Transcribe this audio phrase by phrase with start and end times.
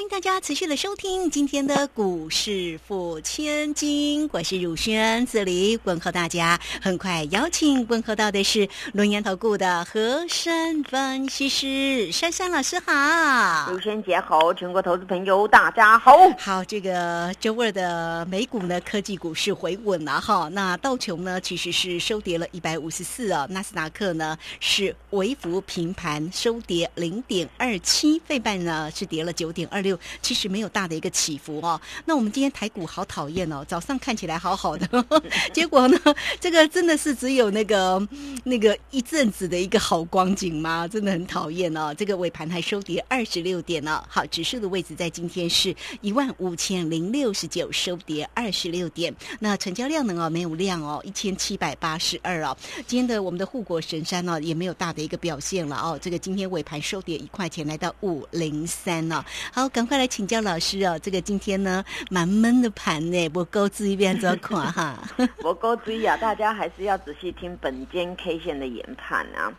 [0.00, 6.58] 好，欢迎大家持续的收听今天的股市付千金，我是汝轩，这里问候大家。
[6.80, 13.70] 很快邀请问候到的是龙岩投顾的和山分析师珊珊老师，好。
[13.70, 16.16] 汝轩姐好，全国投资朋友大家好。
[16.38, 20.48] 好，这个周二的美股呢，科技股市回稳了哈。
[20.48, 29.60] 那道琼呢，其实是收跌了一百五十四啊，纳斯达克呢是微幅平盘收跌零点二七，费半呢是跌了九点。
[29.60, 29.89] 点二六，
[30.22, 31.80] 其实没有大的一个起伏哦。
[32.04, 35.06] 那我们今天台股好讨厌哦，早上看起来好好的，
[35.52, 35.98] 结果呢，
[36.40, 38.06] 这个真的是只有那个
[38.44, 40.86] 那个一阵子的一个好光景吗？
[40.88, 41.94] 真的很讨厌哦。
[41.94, 44.02] 这个尾盘还收跌二十六点呢。
[44.08, 49.14] 好，指数的位置在今天是一万五千零六十九，收跌二十六点。
[49.38, 50.14] 那成交量呢？
[50.20, 52.56] 哦，没有量哦，一千七百八十二哦。
[52.86, 55.98] 今天的我们的护国神山呢，也没有大的一个表现了哦。
[56.00, 59.24] 这个今天尾盘收跌一块钱，来到五零三呢。
[59.52, 60.98] 好，快来请教老师哦。
[61.02, 64.98] 这个今天呢，蛮闷的盘呢，我钩子一边怎看哈？
[65.42, 69.52] 我钩子啊，大家还是要仔细听本间 K 线的研判啊。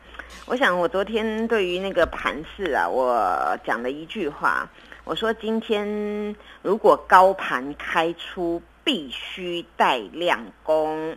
[0.45, 4.69] 我想我昨天对于那个盘势啊，我讲了一句话，
[5.03, 11.15] 我说今天如果高盘开出，必须带量攻，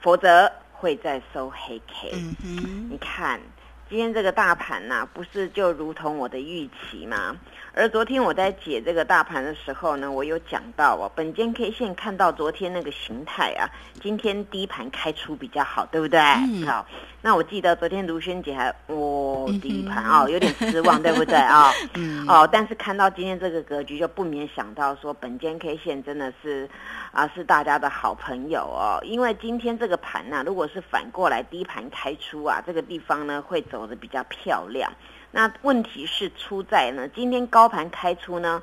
[0.00, 2.10] 否则会再收黑 K。
[2.14, 3.40] 嗯哼，你看
[3.88, 7.34] 今天这个大盘呐，不是就如同我的预期吗？
[7.72, 13.64] 而昨天我在解这个大盘的时候呢，我有讲到哦，本间 K 线看到昨天那个形态啊，
[14.02, 16.20] 今天低盘开出比较好，对不对？
[16.66, 16.86] 好，
[17.20, 21.72] 那我记得昨天卢萱姐还哦低盘哦，有点失望，对不对啊？
[22.28, 26.68] 哦，但是看到今天这个格局，就不免想到说，本间 K 线真的是
[27.10, 34.92] 啊，是大家的好朋友哦，因为今天这个盘呢，如果是反过来低盘开出啊，这个地方呢会走的比较漂亮。
[35.30, 38.62] 那问题是出在呢，今天高盘开出呢，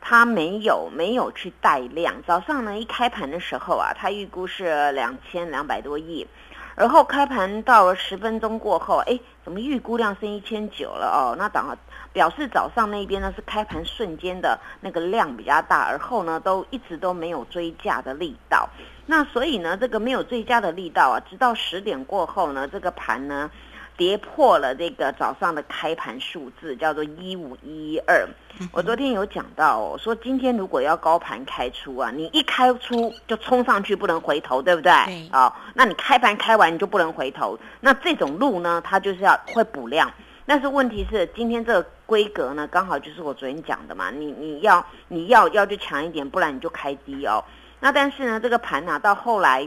[0.00, 2.14] 它没有没有去带量。
[2.26, 6.26] 早上呢一开盘的时候啊，它预估是两千两百多亿，
[6.74, 11.36] 而后开盘到了十分钟过后，哎，怎么预估量升一千九了哦？
[11.38, 11.64] 那等
[12.12, 18.68] 表示早上那边呢是开盘瞬间的那个量比较大，而后呢都一直都没有追价的力道。
[19.06, 23.50] 那所以呢，这个没有追加的力道啊，直到十点过后呢，这个盘呢。
[23.96, 28.26] 跌破了这个早上的开盘数字，叫做一五一二。
[28.72, 34.92] 我昨天有讲到哦，说今天如果要高盘开出啊，你一开出就冲上去，不能回头，对不对？
[35.06, 35.28] 对。
[35.32, 37.58] 哦，那你开盘开完你就不能回头。
[37.80, 40.10] 那这种路呢，它就是要会补量。
[40.44, 44.10] 但是问题是，今天这个规格呢，刚好就是我昨天讲的嘛。
[44.10, 47.42] 你你要你要要就强一点，不然你就开低哦。
[47.80, 49.66] 那但是呢，这个盘呢，到后来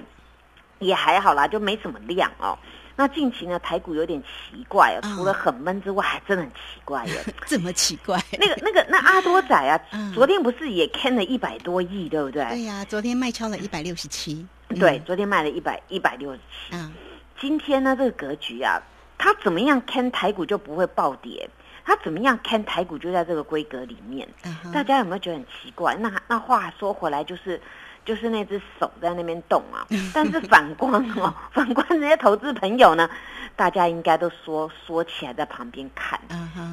[0.79, 2.57] 也还好啦，就没什么量哦。
[2.97, 7.13] 那近期呢，台股有点奇怪哦，除了很闷之外，还真的很奇怪耶。
[7.45, 8.17] 怎么奇怪？
[8.39, 9.79] 那个、那个、那阿多仔啊，
[10.16, 12.45] 昨天不是也看了一百多亿，对不对？
[12.45, 14.47] 对呀，昨天卖超了一百六十七。
[14.79, 16.44] 对，昨天卖了一百一百六十七。
[16.72, 16.94] 嗯，
[17.39, 18.81] 今天呢，这个格局啊，
[19.17, 21.50] 它怎么样看台股就不会暴跌？
[21.84, 24.28] 它怎么样看台股就在这个规格里面？
[24.73, 25.95] 大家有没有觉得很奇怪？
[25.95, 27.61] 那那话说回来，就是。
[28.05, 33.09] 就是那只手在那边动啊， 但是反观哦，反观这些投资朋友呢，
[33.55, 36.19] 大家应该都缩缩起来在旁边看，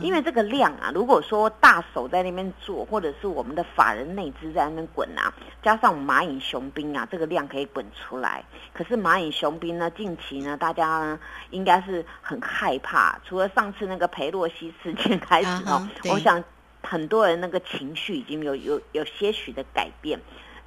[0.03, 5.33] 因为这个量啊，如果说大手在那边做，或者是我们的法人内资在那边滚啊，
[5.63, 8.45] 加上蚂蚁雄兵啊，这个量可以滚出来。
[8.75, 11.19] 可是蚂蚁雄兵呢，近期呢，大家呢
[11.51, 16.45] 应该是很害怕，除了上次那个裴洛西事件开始哦，我想
[16.83, 20.21] 很多人那个情绪已经有有有些许的改变。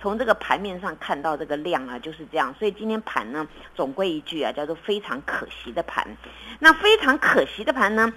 [0.05, 2.53] 从这个盘面上看到这个量啊，就是这样。
[2.59, 6.05] 所以今天盘呢，总归一句啊，叫做非常可惜的盘。
[6.59, 8.13] 那非常可惜的盘呢，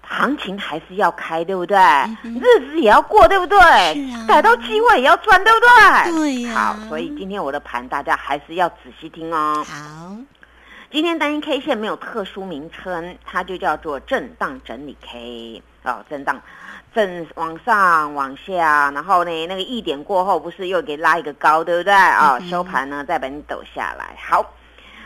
[0.00, 1.76] 行情还是要开，对不对？
[2.24, 3.58] 日子也要过，对不对？
[4.26, 6.12] 逮到机会也要赚，对不对？
[6.12, 6.54] 对呀。
[6.54, 9.62] 好，所以今天我的盘大家还是要仔细听哦。
[9.68, 10.16] 好，
[10.90, 16.40] 今天单一 K 线没有特殊名称，它就叫做震荡整理 K 哦，震荡。
[16.96, 22.40] 正往上往下，然后呢，那个一点过后，不是又给拉一个高，对不对啊？
[22.40, 24.16] 收盘呢，再把你抖下来。
[24.18, 24.54] 好，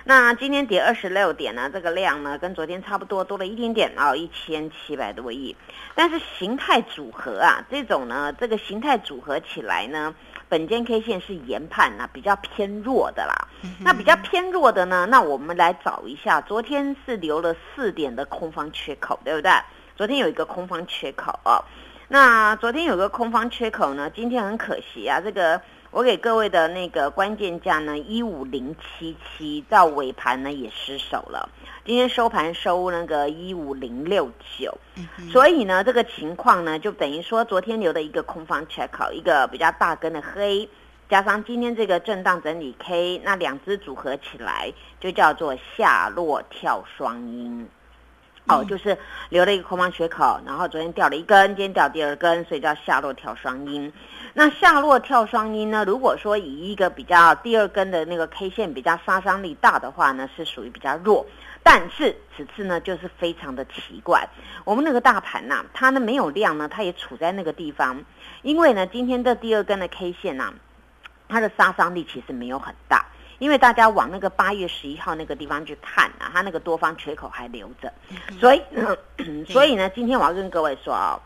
[0.04, 5.56] 那今天跌二十六点呢，这个量呢，跟昨天差不多，多了一点点啊，一千七百多亿。
[5.96, 10.14] 但是形态组合啊，这种呢，这个形态组合起来呢，
[10.48, 13.34] 本间 K 线是研判呢比较偏弱的啦。
[13.80, 19.50] 那比较偏弱的呢，那我们来找一下，昨天是留了四点的空方缺口，对不对？
[20.00, 21.62] 昨天有一个空方缺口哦。
[22.08, 25.60] 那昨天有个空方缺口呢，今天很可惜啊，这个。
[25.90, 31.50] 我给各位的那个关键价呢，一五零七七，到尾盘呢也失守了。
[31.84, 34.78] 今天收盘收那个一五零六九，
[35.30, 40.66] 所以呢，这个情况呢，就等于说昨天留的一个空方 check 一个比较大根的黑，
[41.10, 47.68] 加上今天这个震荡整理 K，那两只组合起来就叫做下落跳双阴。
[48.50, 48.96] 哦，就是
[49.28, 53.92] 留了一个空方缺口，然后昨天掉了一根，今天掉第二根，所以叫下落跳双阴。
[54.32, 55.84] 那下落跳双阴呢？
[55.84, 61.26] 如果说以一个比较第二根的那个 K 线比较杀伤力大的话呢，是属于比较弱。
[61.62, 64.26] 但是此次呢，就是非常的奇怪，
[64.64, 68.02] 我们那个大盘呐，它呢没有量呢，它也处在那个地方，
[68.42, 70.54] 因为呢，今天的第二根的 K 线呐，
[71.28, 73.04] 它的杀伤力其实没有很大。
[73.40, 77.92] 因为大家往那个八月十一号那个地方去看啊，它那个多方缺口还留着，
[78.38, 78.62] 所以，
[79.48, 81.18] 所以呢，今天我要跟各位说啊，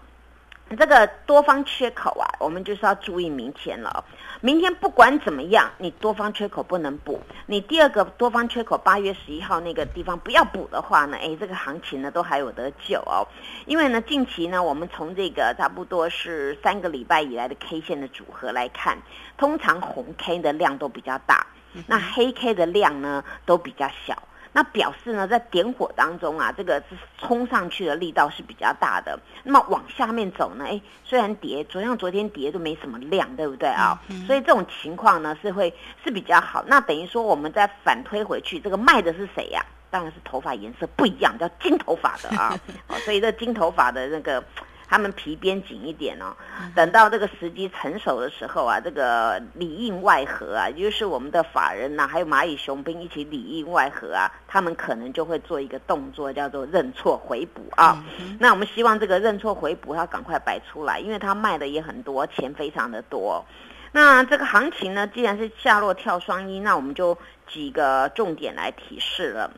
[0.79, 4.05] 这个多方缺口啊，我们就是要注意明天了。
[4.41, 13.27] 明天不管怎么样，你多方缺口不能补，你第二个多方缺口八月十一号那个地方不要补的话呢，哎，这个行情呢都还有得救哦。
[13.67, 18.99] 因为呢，近期呢，我们从这个差不多是三个礼拜以来的 K 线的组合来看，
[19.37, 21.47] 通常红 K 的量都比较大。
[21.87, 24.17] 那黑 K 的量呢都比较小，
[24.53, 29.19] 那表示呢在点火当中啊，这个是冲上去的力道是比较大的。
[29.43, 34.01] 那么往下面走呢，哎，虽然跌，昨像昨天跌都没什么量，对不对啊？
[34.27, 35.73] 所以这种情况呢是会
[36.05, 36.65] 是比较好。
[36.67, 39.65] 那等于说我们再反推回去，这个卖的是谁呀？
[39.91, 42.59] 当然是头发颜色不一样，叫金头发的啊。
[42.89, 44.43] 哦，所以这金头发的那个。
[44.89, 46.35] 他们皮鞭紧一点哦，
[46.75, 58.05] 等到这个时机成熟的时候啊，这个里应外合啊，就是我们的法人呐，还有蚂蚁雄兵一起里应外合啊，他们可能就会做一个动作，叫做认错回补啊。
[58.39, 63.45] 那我们希望这个认错回补要赶快摆出来，因为他卖的也很多，钱非常的多。
[63.93, 67.17] 那这个行情呢，既然是下落跳双一，那我们就
[67.47, 69.51] 几个重点来提示了。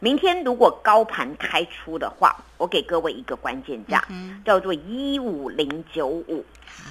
[0.00, 4.02] 明天如果高盘开出的话，我给各位一个关键价，
[4.44, 6.44] 叫做一五零九五。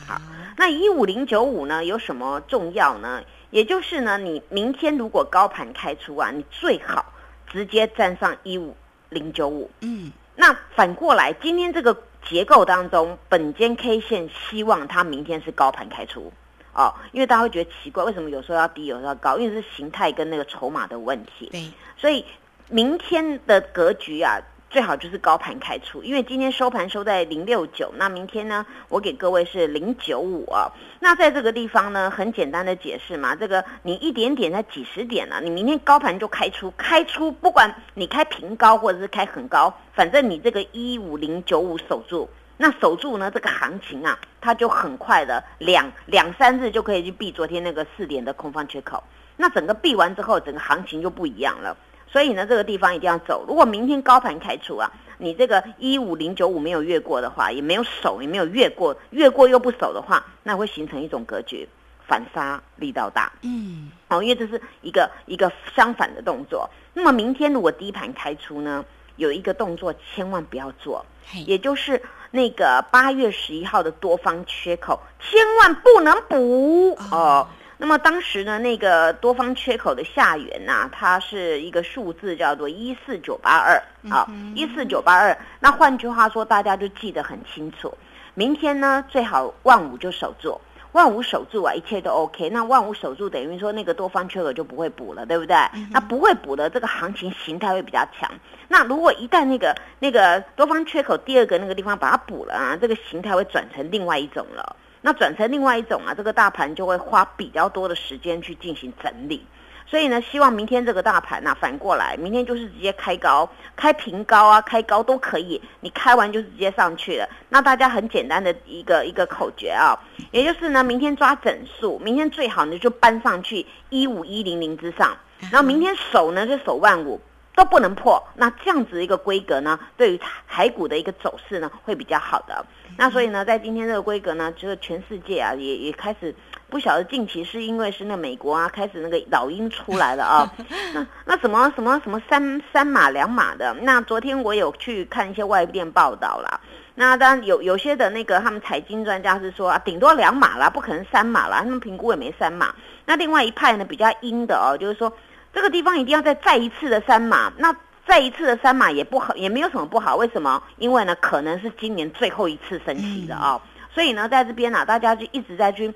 [0.06, 0.19] 好，
[0.57, 3.24] 那一五零九五呢有什么重要呢？
[3.50, 7.06] 也就是呢，你明天如果高盘开出啊，你最好
[7.48, 8.75] 直接站上一五
[9.07, 9.71] 零九五。
[9.80, 16.33] 嗯，那反过来，今天这个结构当中，本间 K 线希望它明天是高盘开出
[16.74, 19.38] 哦，因为大家会觉得奇怪，为什么有时候要低，有时候要高？
[19.38, 21.48] 因为是形态跟那个筹码的问题。
[21.50, 22.25] 对，所以。
[22.69, 30.69] 明天的格局啊，最好就是高盘开出，因为今天收盘收在零六九，那明天呢，我给各位是零九五啊。
[31.00, 49.02] 那在这个地方呢，很简单的解释嘛，这个你一点点才几十点了，你明天高盘就开出，开出不管你开平高或者是开很高，反正你这个一五零九五守住，那守住呢，这个行情啊，它就很快的两两三日就可以去避昨天那个四点的空方缺口，
[49.38, 51.78] 那整个避完之后，整个行情就不一样了。
[52.09, 53.44] 所以呢，这个地方一定要走。
[53.48, 61.68] 如果明天高盘开出啊，你这个一五零九五没有越过的话，也没有守，也没有越过，越过又不守的话，那会形成一种格局，
[62.07, 63.31] 反杀力道大。
[63.42, 66.69] 嗯，哦，因为这是一个一个相反的动作。
[66.94, 68.86] 那么明天如果低盘开出呢，
[69.18, 71.06] 有一个动作千万不要做，
[71.46, 72.01] 也就是
[72.32, 77.48] 那个八月十一号的多方缺口，千万不能补哦。
[77.79, 85.38] 那么当时呢，那个多方缺口的下缘呐，它是一个数字叫做一四九八二啊，一四九八二。
[85.60, 87.96] 那换句话说，大家就记得很清楚。
[88.34, 90.60] 明天呢，最好万五就守住，
[90.93, 92.50] 万五守住啊，一切都 OK。
[92.50, 95.55] 那万五守住，等于说那个多方缺口就不会补了，对不对？
[95.91, 98.27] 那不会补的，这个行情形态会比较强。
[98.67, 104.75] 那如果一旦那个那个多方缺口第二个那个地方把它补了啊，这个形态会转成另外一种了。
[105.01, 109.46] 那转成另外一种啊，这个大盘就会花比较多的时间去进行整理，
[109.86, 117.30] 所以呢，希望明天这个大盘呐反过来，明天就是直接开高、开平高啊，开高都可以，你开完就直接上去了。
[117.50, 119.98] 那大家很简单的一个一个口诀啊，
[120.32, 125.16] 也就是呢，明天抓整数，明天最好呢就搬上去一五一零零之上，
[125.51, 127.22] 然后明天守呢就守万五。
[127.58, 132.64] 都不能破，那这样子一个规格呢，对于台股的一个走势呢，会比较好的。
[132.98, 136.36] 那所以呢，在今天这个规格呢，就是全世界啊，也也开始
[136.70, 140.54] 不晓得近期是因为是那美国啊开始那个老鹰出来了啊，
[140.94, 146.62] 那那什么什么什么三三码两码的，那昨天我有去看一些外电报道啦。
[146.94, 152.74] 那当然有有些的那个他们财经专家是说啊，顶多两码啦，不可能三码啦，他们评估也没三码。
[153.06, 155.12] 那另外一派呢比较阴的哦，就是说
[155.58, 160.16] 这个地方一定要再再一次的三码，那再一次的三码也不好，也没有什么不好。
[160.16, 160.62] 为什么？
[160.78, 163.60] 因为呢可能是今年最后一次升息的啊，
[163.92, 165.92] 所以呢在这边呢大家就一直在去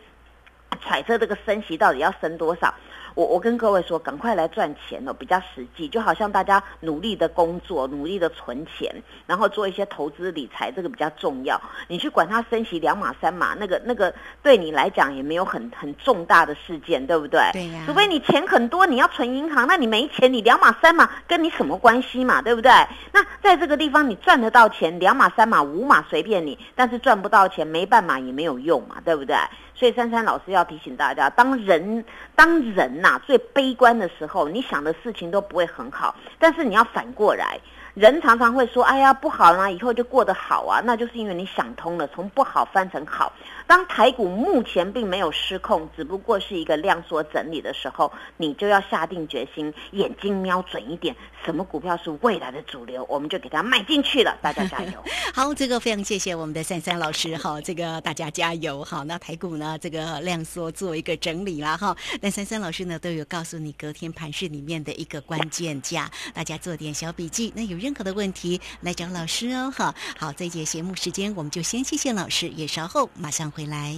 [0.83, 2.73] 揣测这个升息到底要升多少。
[3.15, 5.87] 我我跟各位说，赶快来赚钱哦，比较实际。
[5.87, 8.93] 就好像大家努力的工作，努力的存钱，
[9.27, 11.59] 然后做一些投资理财，这个比较重要。
[11.87, 17.41] 你去管它升息两码三码，那个那个对你来讲也没有很很重大的事件，对不对？
[17.53, 17.83] 对呀。
[17.85, 22.41] 除非你钱很多，你要存银行，那你没钱，你两码三码跟你什么关系嘛？
[22.41, 22.71] 对不对？
[23.11, 29.35] 那在这个地方你赚得到钱，两码三码五码随便你，但是赚不到钱，没办法也没有用嘛，对不对？
[29.81, 36.15] 所以珊珊老师要提醒大家，当人当人呐最悲观的时候，你想的事情都不会很好。
[36.37, 37.59] 但是你要反过来，
[37.93, 43.33] 人常常会说：“哎呀，不好啦，以后就过得好啊。”那就是因为你想通了，从不好翻成好。
[43.67, 54.37] 当台股目前并没有失控，只不过是一个量缩整理的时候，你就要下定决心，眼睛瞄准一点，什么股票是未来的主流，我们就给它买进去了。
[54.41, 55.03] 大家加油！
[55.33, 59.03] 好，这个非常谢谢我们的珊珊老师哈，这个大家加油哈。
[59.03, 61.95] 那台股呢，这个量缩做一个整理啦哈。
[62.21, 67.53] 那珊珊老师呢，都有告诉你隔天盘市里面的一个关键价，大家做点小笔记。
[67.55, 69.93] 那有任何的问题来找老师哦好。
[70.17, 73.97] 好，这节节目时间我们就先谢谢老师，也稍后马上回来。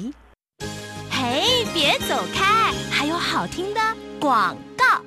[1.11, 3.81] 嘿，别走开，还有好听的
[4.19, 5.03] 广告。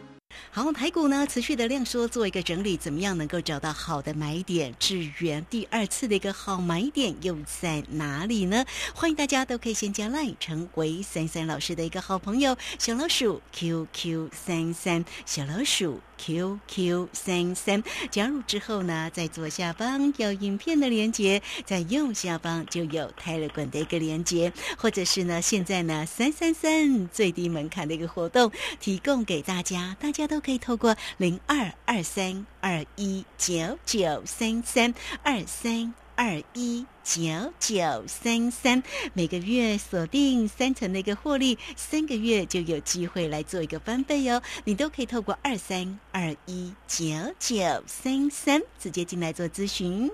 [0.50, 4.74] 好，台股呢持续的量缩，做一个整理，怎么样能够找到好的买点？
[4.78, 8.64] 智源第二次的一个好买点又在哪里呢？
[8.94, 17.84] 欢迎大家都可以先加 line 成为三三老师的一个好朋友，小老鼠 QQ 三三，小老鼠 QQ 三三。
[18.10, 30.40] 加入之后呢，在左下方有影片的连接，在右下方就有泰勒管的一个连接，或者是呢，现在呢三三三最低门槛的一个活动提供给大家，大家都。
[30.46, 34.94] 可以透过零二二三二一九九三三
[35.24, 38.82] 二三二一九九三三，
[39.12, 44.42] 每个月锁定三成的一个获利，三个月就有机会来做一个翻倍哦。
[44.64, 47.04] 你都可以透过二三二一九
[47.38, 50.10] 九三三直接进来做咨询。